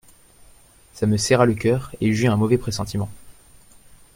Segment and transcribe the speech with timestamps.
[0.95, 3.07] Ça me serra le cœur et j'eus un mauvais pressentiment.